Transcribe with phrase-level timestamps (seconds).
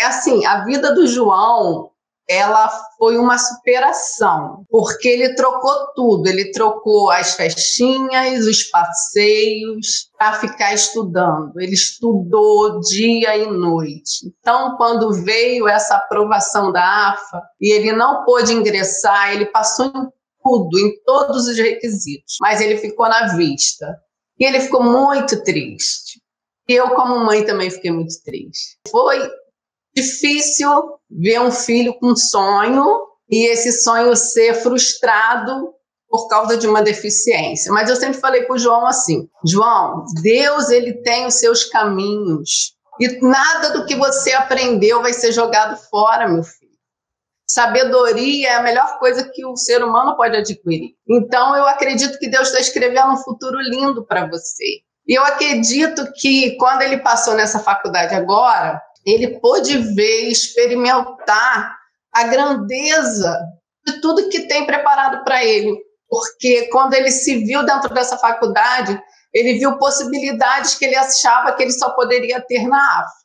[0.00, 1.90] É assim, a vida do João,
[2.26, 10.40] ela foi uma superação, porque ele trocou tudo, ele trocou as festinhas, os passeios, para
[10.40, 11.60] ficar estudando.
[11.60, 14.32] Ele estudou dia e noite.
[14.40, 20.08] Então, quando veio essa aprovação da AFA e ele não pôde ingressar, ele passou em
[20.42, 23.86] tudo, em todos os requisitos, mas ele ficou na vista.
[24.38, 26.18] E ele ficou muito triste.
[26.66, 28.78] E eu, como mãe, também fiquei muito triste.
[28.88, 29.18] Foi
[29.94, 30.70] difícil
[31.10, 35.72] ver um filho com sonho e esse sonho ser frustrado
[36.08, 37.72] por causa de uma deficiência.
[37.72, 42.74] Mas eu sempre falei para o João assim: João, Deus ele tem os seus caminhos
[43.00, 46.70] e nada do que você aprendeu vai ser jogado fora, meu filho.
[47.48, 50.94] Sabedoria é a melhor coisa que o ser humano pode adquirir.
[51.08, 54.82] Então, eu acredito que Deus está escrevendo um futuro lindo para você.
[55.08, 61.76] E eu acredito que quando ele passou nessa faculdade agora, ele pôde ver, experimentar
[62.12, 63.38] a grandeza
[63.86, 65.76] de tudo que tem preparado para ele.
[66.08, 69.00] Porque quando ele se viu dentro dessa faculdade,
[69.32, 73.20] ele viu possibilidades que ele achava que ele só poderia ter na África.